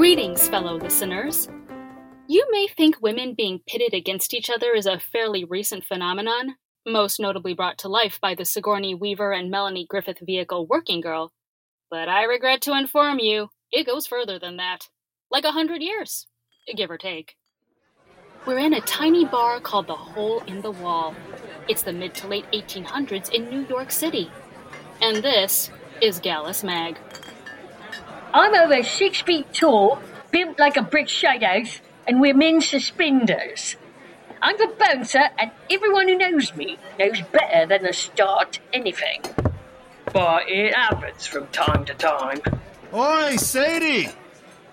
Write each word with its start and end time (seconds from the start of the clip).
fellow 0.00 0.78
listeners. 0.78 1.46
You 2.26 2.46
may 2.50 2.68
think 2.68 3.02
women 3.02 3.34
being 3.36 3.60
pitted 3.66 3.92
against 3.92 4.32
each 4.32 4.48
other 4.48 4.72
is 4.72 4.86
a 4.86 4.98
fairly 4.98 5.44
recent 5.44 5.84
phenomenon, 5.84 6.56
most 6.86 7.20
notably 7.20 7.52
brought 7.52 7.76
to 7.80 7.88
life 7.88 8.18
by 8.18 8.34
the 8.34 8.46
Sigourney 8.46 8.94
Weaver 8.94 9.32
and 9.32 9.50
Melanie 9.50 9.86
Griffith 9.86 10.20
vehicle 10.24 10.66
Working 10.66 11.02
Girl, 11.02 11.32
but 11.90 12.08
I 12.08 12.24
regret 12.24 12.62
to 12.62 12.78
inform 12.78 13.18
you, 13.18 13.50
it 13.70 13.86
goes 13.86 14.06
further 14.06 14.38
than 14.38 14.56
that. 14.56 14.88
Like 15.30 15.44
a 15.44 15.52
hundred 15.52 15.82
years, 15.82 16.26
give 16.74 16.90
or 16.90 16.96
take. 16.96 17.36
We're 18.46 18.58
in 18.58 18.72
a 18.72 18.80
tiny 18.80 19.26
bar 19.26 19.60
called 19.60 19.86
the 19.86 19.96
Hole 19.96 20.40
in 20.46 20.62
the 20.62 20.70
Wall. 20.70 21.14
It's 21.68 21.82
the 21.82 21.92
mid 21.92 22.14
to 22.14 22.26
late 22.26 22.46
1800s 22.54 23.30
in 23.32 23.50
New 23.50 23.66
York 23.66 23.90
City. 23.90 24.30
And 25.02 25.16
this 25.16 25.70
is 26.00 26.20
Gallus 26.20 26.64
Mag. 26.64 26.96
I'm 28.32 28.54
over 28.54 28.82
six 28.82 29.20
feet 29.20 29.52
tall, 29.52 29.98
built 30.30 30.58
like 30.58 30.76
a 30.76 30.82
brick 30.82 31.08
shithouse, 31.08 31.80
and 32.06 32.20
wear 32.20 32.34
men's 32.34 32.68
suspenders. 32.68 33.76
I'm 34.40 34.56
the 34.56 34.72
bouncer, 34.78 35.28
and 35.38 35.50
everyone 35.68 36.08
who 36.08 36.16
knows 36.16 36.54
me 36.54 36.78
knows 36.98 37.20
better 37.32 37.66
than 37.66 37.82
to 37.82 37.92
start 37.92 38.60
anything. 38.72 39.22
But 40.12 40.48
it 40.48 40.74
happens 40.74 41.26
from 41.26 41.48
time 41.48 41.84
to 41.86 41.94
time. 41.94 42.40
Oi, 42.94 43.36
Sadie! 43.36 44.08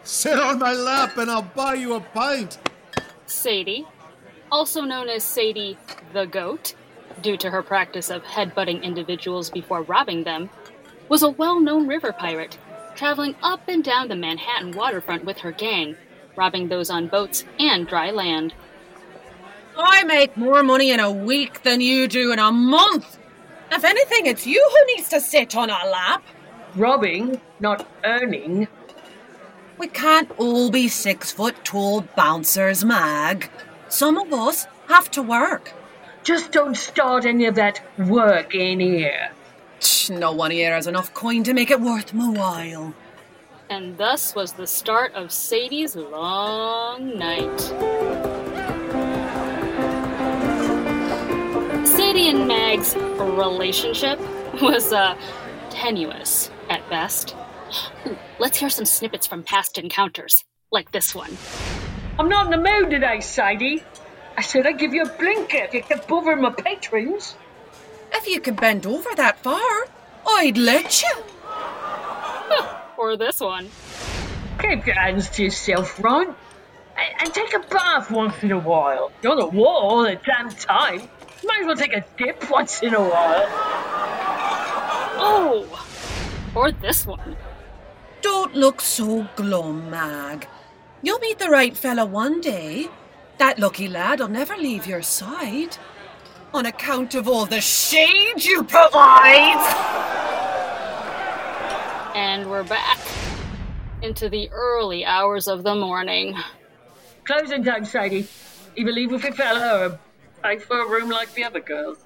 Sit 0.04 0.40
on 0.40 0.60
my 0.60 0.74
lap 0.74 1.18
and 1.18 1.30
I'll 1.30 1.42
buy 1.42 1.74
you 1.74 1.96
a 1.96 2.00
pint. 2.00 2.58
Sadie, 3.26 3.86
also 4.52 4.82
known 4.82 5.10
as 5.10 5.24
Sadie 5.24 5.78
the 6.14 6.26
Goat, 6.26 6.76
due 7.22 7.38
to 7.38 7.50
her 7.50 7.62
practice 7.62 8.10
of 8.10 8.24
headbutting 8.24 8.84
individuals 8.84 9.50
before 9.50 9.82
robbing 9.82 10.24
them, 10.24 10.50
was 11.10 11.24
a 11.24 11.30
well 11.30 11.60
known 11.60 11.88
river 11.88 12.14
pirate, 12.14 12.58
traveling 12.98 13.36
up 13.44 13.68
and 13.68 13.84
down 13.84 14.08
the 14.08 14.16
Manhattan 14.16 14.72
waterfront 14.72 15.24
with 15.24 15.38
her 15.40 15.52
gang, 15.52 15.96
robbing 16.36 16.68
those 16.68 16.90
on 16.90 17.08
boats 17.08 17.46
and 17.60 17.88
dry 17.88 18.10
land. 18.10 18.54
I 19.78 20.04
make 20.04 20.36
more 20.36 20.64
money 20.64 20.90
in 20.92 21.00
a 21.00 21.12
week 21.12 21.62
than 21.62 21.80
you 21.80 22.08
do 22.08 22.32
in 22.32 22.40
a 22.40 22.52
month. 22.52 23.20
If 23.72 23.84
anything, 23.84 24.26
it's 24.26 24.48
you 24.48 24.68
who 24.72 24.96
needs 24.96 25.10
to 25.10 25.22
sit 25.22 25.56
on 25.56 25.70
our 25.70 25.88
lap. 25.88 26.24
Robbing, 26.76 27.40
not 27.60 27.88
earning. 28.04 28.68
We 29.78 29.88
can't 29.88 30.32
all 30.40 30.72
be 30.72 30.88
six 30.88 31.32
foot 31.32 31.64
tall 31.64 32.02
bouncers, 32.16 32.84
Mag. 32.84 33.52
Some 33.90 34.18
of 34.18 34.34
us 34.34 34.66
have 34.88 35.12
to 35.12 35.22
work. 35.22 35.74
Just 36.24 36.52
don't 36.52 36.76
start 36.76 37.26
any 37.26 37.46
of 37.46 37.56
that 37.56 37.80
work 38.00 38.56
in 38.56 38.80
here. 38.80 39.27
Tch, 39.80 40.10
No 40.10 40.32
one 40.32 40.52
here 40.52 40.74
has 40.74 40.88
enough 40.88 41.14
coin 41.14 41.44
to 41.44 41.54
make 41.54 41.72
it 41.72 41.82
worth 41.82 42.14
my 42.14 42.30
while. 42.30 42.94
And 43.70 43.98
thus 43.98 44.34
was 44.34 44.54
the 44.54 44.68
start 44.68 45.14
of 45.14 45.32
Sadie's 45.32 45.96
long 45.96 47.18
night. 47.18 47.60
Sadie 51.86 52.30
and 52.30 52.48
Mag's 52.48 52.96
relationship 52.96 54.20
was, 54.62 54.94
uh, 54.94 55.18
tenuous 55.70 56.50
at 56.70 56.88
best. 56.90 57.36
Ooh, 58.08 58.18
let's 58.40 58.58
hear 58.58 58.70
some 58.70 58.86
snippets 58.86 59.28
from 59.28 59.44
past 59.44 59.78
encounters, 59.78 60.44
like 60.72 60.92
this 60.92 61.14
one. 61.14 61.38
I'm 62.18 62.30
not 62.30 62.46
in 62.46 62.52
the 62.52 62.70
mood 62.70 62.90
today, 62.90 63.20
Sadie. 63.20 63.84
I 64.38 64.42
said 64.42 64.66
I'd 64.66 64.80
give 64.80 64.94
you 64.94 65.04
a 65.04 65.10
blinker 65.10 65.58
if 65.58 65.74
you 65.74 65.84
kept 65.84 66.08
bothering 66.08 66.42
my 66.42 66.52
patrons. 66.52 67.36
If 68.14 68.28
you 68.28 68.40
could 68.40 68.56
bend 68.56 68.86
over 68.86 69.10
that 69.16 69.40
far, 69.40 69.88
I'd 70.28 70.58
let 70.58 71.02
you. 71.02 71.16
Or 72.98 73.16
this 73.16 73.40
one. 73.40 73.70
Keep 74.60 74.88
your 74.88 74.96
hands 74.96 75.30
to 75.30 75.44
yourself, 75.44 76.04
Ron. 76.04 76.28
And, 76.98 77.14
and 77.20 77.34
take 77.34 77.54
a 77.54 77.60
bath 77.60 78.10
once 78.10 78.42
in 78.42 78.52
a 78.52 78.58
while. 78.58 79.12
You're 79.22 79.34
on 79.34 79.38
the 79.38 79.46
wall 79.46 79.90
all 79.90 80.04
the 80.04 80.20
damn 80.26 80.50
time. 80.50 81.08
Might 81.44 81.62
as 81.62 81.68
well 81.68 81.76
take 81.76 81.94
a 81.94 82.04
dip 82.18 82.50
once 82.50 82.82
in 82.82 82.96
a 82.96 83.02
while. 83.02 83.46
Oh! 85.20 85.86
Or 86.56 86.72
this 86.72 87.06
one. 87.06 87.38
Don't 88.22 88.56
look 88.56 88.82
so 88.82 89.28
glum, 89.36 89.92
Mag. 89.92 90.48
You'll 91.04 91.20
meet 91.20 91.38
the 91.38 91.50
right 91.50 91.78
fella 91.78 92.06
one 92.06 92.42
day. 92.42 92.90
That 93.38 93.60
lucky 93.60 93.88
lad'll 93.88 94.28
never 94.28 94.58
leave 94.58 94.88
your 94.88 95.04
side. 95.04 95.78
On 96.54 96.66
account 96.66 97.14
of 97.14 97.28
all 97.28 97.46
the 97.46 97.62
shade 97.62 98.44
you 98.44 98.64
provide. 98.64 99.58
And 102.16 102.50
we're 102.50 102.64
back 102.64 103.00
into 104.02 104.30
the 104.30 104.50
early 104.52 105.06
hours 105.06 105.48
of 105.48 105.64
the 105.64 105.76
morning. 105.76 106.36
Closing 107.26 107.64
time, 107.64 107.86
Sadie. 107.86 108.28
Either 108.76 108.92
leave 108.92 109.12
with 109.12 109.24
your 109.24 109.34
fella 109.34 109.88
or 109.88 110.00
pay 110.44 110.58
for 110.58 110.80
a 110.80 110.90
room 110.90 111.10
like 111.10 111.34
the 111.34 111.44
other 111.44 111.60
girls. 111.60 111.98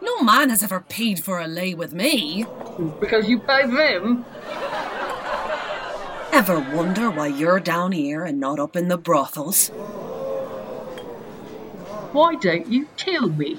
No 0.00 0.22
man 0.22 0.48
has 0.48 0.62
ever 0.62 0.80
paid 0.80 1.20
for 1.20 1.40
a 1.40 1.46
lay 1.46 1.74
with 1.74 1.92
me. 1.92 2.46
Because 3.00 3.28
you 3.28 3.40
pay 3.40 3.66
them. 3.66 4.24
Ever 6.32 6.60
wonder 6.74 7.10
why 7.10 7.26
you're 7.26 7.60
down 7.60 7.92
here 7.92 8.24
and 8.24 8.38
not 8.38 8.60
up 8.60 8.76
in 8.76 8.88
the 8.88 8.96
brothels? 8.96 9.70
Why 12.12 12.34
don't 12.34 12.66
you 12.66 12.88
tell 12.96 13.28
me? 13.28 13.58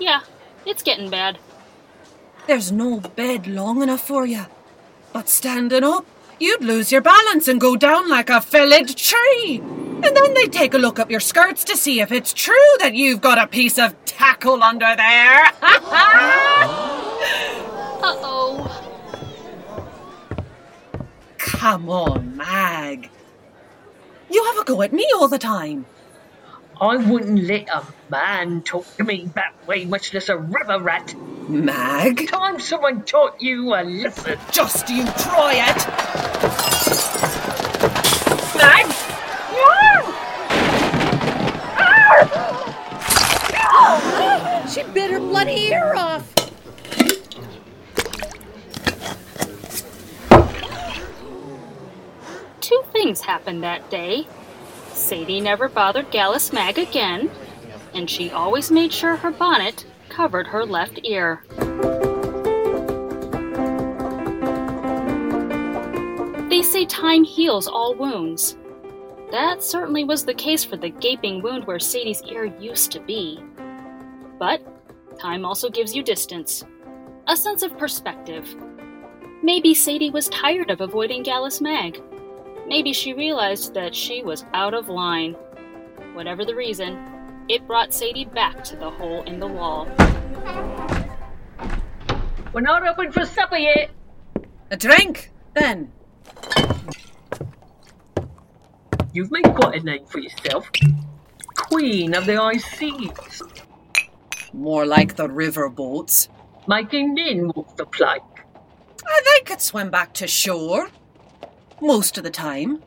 Yeah, 0.00 0.20
it's 0.66 0.82
getting 0.82 1.10
bad. 1.10 1.38
There's 2.46 2.72
no 2.72 3.00
bed 3.00 3.46
long 3.46 3.82
enough 3.82 4.06
for 4.06 4.26
you. 4.26 4.46
But 5.12 5.28
standing 5.28 5.84
up, 5.84 6.06
you'd 6.40 6.62
lose 6.64 6.90
your 6.90 7.00
balance 7.00 7.46
and 7.46 7.60
go 7.60 7.76
down 7.76 8.08
like 8.08 8.30
a 8.30 8.40
felled 8.40 8.96
tree. 8.96 9.60
And 9.60 10.16
then 10.16 10.34
they'd 10.34 10.52
take 10.52 10.74
a 10.74 10.78
look 10.78 10.98
up 10.98 11.10
your 11.10 11.20
skirts 11.20 11.64
to 11.64 11.76
see 11.76 12.00
if 12.00 12.10
it's 12.12 12.32
true 12.32 12.54
that 12.78 12.94
you've 12.94 13.20
got 13.20 13.38
a 13.38 13.46
piece 13.46 13.78
of 13.78 13.94
tackle 14.04 14.62
under 14.62 14.94
there. 14.96 15.48
Uh 18.00 18.14
oh. 18.22 18.84
Come 21.36 21.90
on, 21.90 22.36
Mag. 22.36 23.10
You 24.30 24.44
have 24.44 24.58
a 24.58 24.64
go 24.64 24.82
at 24.82 24.92
me 24.92 25.04
all 25.16 25.26
the 25.26 25.36
time. 25.38 25.84
I 26.80 26.96
wouldn't 26.96 27.42
let 27.42 27.68
a 27.70 27.84
man 28.08 28.62
talk 28.62 28.86
to 28.98 29.04
me 29.04 29.28
that 29.34 29.52
way, 29.66 29.84
much 29.84 30.14
less 30.14 30.28
a 30.28 30.38
river 30.38 30.78
rat. 30.78 31.12
Mag? 31.48 32.28
Time 32.28 32.60
someone 32.60 33.02
taught 33.02 33.42
you 33.42 33.74
a 33.74 33.82
lesson. 33.82 34.38
Just 34.52 34.88
you 34.88 35.02
try 35.18 35.54
it. 35.54 35.76
Mag! 38.56 38.86
Ah! 43.60 44.64
She 44.72 44.84
bit 44.84 45.10
her 45.10 45.18
bloody 45.18 45.70
ear 45.72 45.94
off. 45.96 46.32
Two 52.60 52.82
things 52.92 53.22
happened 53.22 53.64
that 53.64 53.90
day. 53.90 54.28
Sadie 54.98 55.40
never 55.40 55.68
bothered 55.68 56.10
Gallus 56.10 56.52
Mag 56.52 56.76
again, 56.76 57.30
and 57.94 58.10
she 58.10 58.30
always 58.30 58.70
made 58.70 58.92
sure 58.92 59.16
her 59.16 59.30
bonnet 59.30 59.86
covered 60.08 60.48
her 60.48 60.66
left 60.66 61.00
ear. 61.04 61.44
They 66.50 66.62
say 66.62 66.84
time 66.84 67.22
heals 67.24 67.68
all 67.68 67.94
wounds. 67.94 68.56
That 69.30 69.62
certainly 69.62 70.04
was 70.04 70.24
the 70.24 70.34
case 70.34 70.64
for 70.64 70.76
the 70.76 70.90
gaping 70.90 71.42
wound 71.42 71.66
where 71.66 71.78
Sadie's 71.78 72.22
ear 72.24 72.44
used 72.44 72.90
to 72.92 73.00
be. 73.00 73.40
But 74.38 74.60
time 75.18 75.44
also 75.44 75.70
gives 75.70 75.94
you 75.94 76.02
distance, 76.02 76.64
a 77.28 77.36
sense 77.36 77.62
of 77.62 77.78
perspective. 77.78 78.56
Maybe 79.42 79.74
Sadie 79.74 80.10
was 80.10 80.28
tired 80.28 80.70
of 80.70 80.80
avoiding 80.80 81.22
Gallus 81.22 81.60
Mag. 81.60 82.02
Maybe 82.68 82.92
she 82.92 83.14
realized 83.14 83.72
that 83.74 83.94
she 83.94 84.22
was 84.22 84.44
out 84.52 84.74
of 84.74 84.90
line. 84.90 85.32
Whatever 86.12 86.44
the 86.44 86.54
reason, 86.54 86.98
it 87.48 87.66
brought 87.66 87.94
Sadie 87.94 88.26
back 88.26 88.62
to 88.64 88.76
the 88.76 88.90
hole 88.90 89.22
in 89.22 89.40
the 89.40 89.46
wall. 89.46 89.88
We're 92.52 92.60
not 92.60 92.86
open 92.86 93.10
for 93.10 93.24
supper 93.24 93.56
yet. 93.56 93.90
A 94.70 94.76
drink, 94.76 95.32
then. 95.54 95.90
You've 99.14 99.30
made 99.30 99.44
quite 99.54 99.80
a 99.80 99.84
name 99.84 100.04
for 100.04 100.18
yourself. 100.18 100.70
Queen 101.54 102.14
of 102.14 102.26
the 102.26 102.36
high 102.36 102.58
seas. 102.58 103.42
More 104.52 104.84
like 104.84 105.16
the 105.16 105.28
river 105.28 105.70
boats. 105.70 106.28
Making 106.66 107.14
men 107.14 107.50
walk 107.54 107.78
the 107.78 107.86
plank. 107.86 108.22
Uh, 108.54 109.20
They 109.24 109.44
could 109.44 109.62
swim 109.62 109.90
back 109.90 110.12
to 110.14 110.26
shore. 110.26 110.90
Most 111.80 112.18
of 112.18 112.24
the 112.24 112.30
time. 112.30 112.82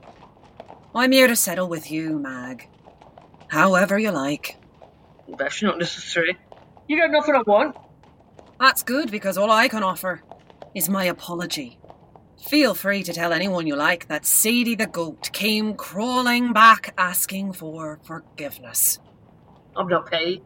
I'm 0.94 1.12
here 1.12 1.28
to 1.28 1.36
settle 1.36 1.70
with 1.70 1.90
you, 1.92 2.20
Mag. 2.20 2.68
However 3.48 3.98
you 3.98 4.12
like. 4.12 4.58
That's 5.38 5.64
not 5.64 5.80
necessary. 5.80 6.38
You 6.88 7.00
got 7.00 7.12
nothing 7.12 7.36
I 7.36 7.42
want. 7.42 7.78
That's 8.60 8.84
good 8.84 9.12
because 9.12 9.38
all 9.38 9.52
I 9.52 9.68
can 9.68 9.84
offer 9.84 10.22
is 10.76 10.90
my 10.90 11.06
apology 11.06 11.80
Feel 12.48 12.74
free 12.74 13.04
to 13.04 13.14
tell 13.14 13.34
anyone 13.34 13.68
you 13.68 13.76
like 13.76 14.08
that 14.08 14.26
Sadie 14.26 14.76
the 14.76 14.88
goat 14.88 15.32
came 15.32 15.76
crawling 15.76 16.54
back 16.54 16.94
asking 16.98 17.54
for 17.54 18.00
forgiveness. 18.04 19.00
I'm 19.76 19.88
not 19.88 20.10
paid. 20.10 20.42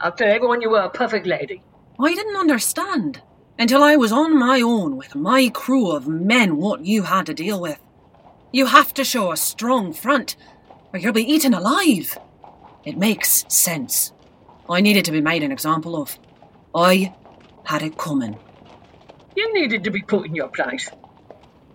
I'll 0.00 0.12
tell 0.12 0.28
everyone 0.28 0.60
you 0.60 0.70
were 0.70 0.80
a 0.80 0.90
perfect 0.90 1.26
lady. 1.26 1.62
I 2.00 2.14
didn't 2.14 2.36
understand 2.36 3.22
until 3.58 3.82
I 3.82 3.96
was 3.96 4.12
on 4.12 4.38
my 4.38 4.60
own 4.60 4.96
with 4.96 5.14
my 5.14 5.48
crew 5.48 5.90
of 5.90 6.06
men 6.06 6.56
what 6.56 6.84
you 6.84 7.02
had 7.02 7.26
to 7.26 7.34
deal 7.34 7.60
with. 7.60 7.78
You 8.52 8.66
have 8.66 8.94
to 8.94 9.04
show 9.04 9.32
a 9.32 9.36
strong 9.36 9.92
front, 9.92 10.36
or 10.92 10.98
you'll 10.98 11.12
be 11.12 11.30
eaten 11.30 11.52
alive. 11.52 12.16
It 12.84 12.96
makes 12.96 13.44
sense. 13.48 14.12
I 14.70 14.80
needed 14.80 15.04
to 15.06 15.12
be 15.12 15.20
made 15.20 15.42
an 15.42 15.52
example 15.52 16.00
of. 16.00 16.18
I 16.74 17.14
had 17.64 17.82
it 17.82 17.98
coming. 17.98 18.38
You 19.36 19.52
needed 19.52 19.84
to 19.84 19.90
be 19.90 20.02
put 20.02 20.26
in 20.26 20.34
your 20.34 20.48
place. 20.48 20.88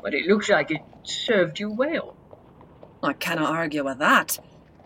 But 0.01 0.13
it 0.13 0.25
looks 0.25 0.49
like 0.49 0.71
it 0.71 0.81
served 1.03 1.59
you 1.59 1.69
well. 1.69 2.15
I 3.01 3.13
cannot 3.13 3.51
argue 3.51 3.83
with 3.83 3.99
that. 3.99 4.39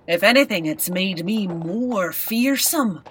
If 0.07 0.23
anything, 0.23 0.65
it's 0.65 0.89
made 0.89 1.23
me 1.23 1.47
more 1.47 2.11
fearsome. 2.11 3.03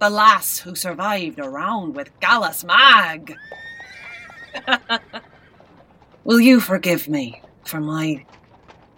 The 0.00 0.10
lass 0.10 0.58
who 0.58 0.76
survived 0.76 1.40
around 1.40 1.96
with 1.96 2.18
Gallus 2.20 2.62
Mag. 2.62 3.34
Will 6.24 6.40
you 6.40 6.60
forgive 6.60 7.08
me 7.08 7.42
for 7.64 7.80
my 7.80 8.24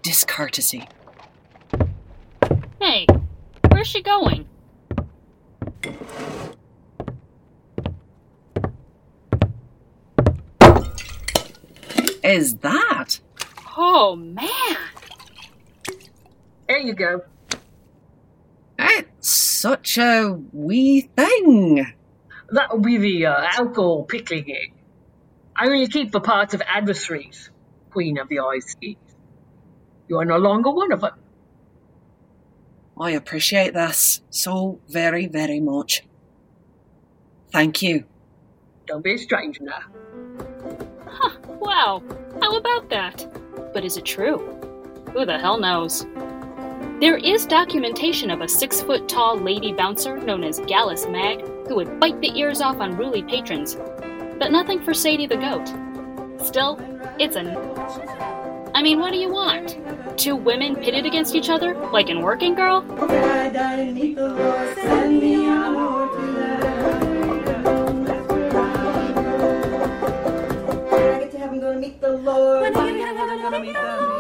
discourtesy? 0.03 0.87
Hey, 2.79 3.07
where's 3.71 3.87
she 3.87 4.03
going? 4.03 4.47
Is 12.23 12.57
that? 12.59 13.21
Oh, 13.77 14.17
man. 14.17 14.49
There 16.69 16.79
you 16.79 16.93
go. 16.93 17.23
It's 19.61 19.69
such 19.69 19.99
a 19.99 20.39
wee 20.55 21.03
thing. 21.15 21.87
That'll 22.49 22.79
be 22.79 22.97
the 22.97 23.27
uh, 23.27 23.47
alcohol 23.59 24.05
pickling 24.05 24.51
egg. 24.51 24.73
I 25.55 25.67
only 25.67 25.87
keep 25.87 26.13
for 26.13 26.21
parts 26.21 26.55
of 26.55 26.63
adversaries, 26.67 27.51
Queen 27.91 28.17
of 28.17 28.31
the 28.31 28.39
Ice 28.39 28.75
You 28.81 30.19
are 30.19 30.25
no 30.25 30.39
longer 30.39 30.71
one 30.71 30.93
of 30.93 31.03
them. 31.03 31.13
I 32.99 33.11
appreciate 33.11 33.75
this 33.75 34.23
so 34.31 34.81
very, 34.89 35.27
very 35.27 35.61
much. 35.61 36.05
Thank 37.53 37.83
you. 37.83 38.05
Don't 38.87 39.05
be 39.05 39.13
a 39.13 39.19
stranger 39.19 39.63
now. 39.63 39.83
Huh, 41.07 41.37
wow. 41.61 42.03
How 42.41 42.57
about 42.57 42.89
that? 42.89 43.27
But 43.75 43.85
is 43.85 43.99
it 43.99 44.07
true? 44.07 44.39
Who 45.13 45.27
the 45.27 45.39
hell 45.39 45.61
knows? 45.61 46.07
There 47.01 47.17
is 47.17 47.47
documentation 47.47 48.31
of 48.31 48.43
a 48.43 48.49
six 48.49 48.83
foot 48.83 49.09
tall 49.09 49.41
lady 49.41 49.73
bouncer 49.73 50.19
known 50.19 50.45
as 50.45 50.61
Gallus 50.67 51.07
Mag 51.07 51.41
who 51.67 51.77
would 51.77 51.99
bite 51.99 52.21
the 52.21 52.39
ears 52.39 52.61
off 52.61 52.77
unruly 52.79 53.23
patrons, 53.23 53.79
but 54.39 54.53
nothing 54.53 54.85
for 54.85 54.93
Sadie 54.93 55.27
the 55.27 55.39
goat. 55.39 55.67
Still, 56.47 56.79
it's 57.19 57.37
a. 57.37 58.71
I 58.75 58.83
mean, 58.83 59.01
what 59.01 59.13
do 59.13 59.19
you 59.19 59.31
want? 59.31 59.79
Two 60.19 60.37
women 60.37 60.77
pitted 60.77 61.07
against 61.07 61.35
each 61.35 61.49
other, 61.49 61.75
like 61.91 62.11
in 62.11 62.21
Working 62.21 62.55
Girl? 62.55 62.83
When 62.83 63.09
get 71.23 71.33
to 71.33 71.39
heaven, 71.39 71.57
I'm 71.57 71.61
gonna 71.61 71.81
meet 71.81 71.93
the 73.73 73.81
Lord. 73.81 74.11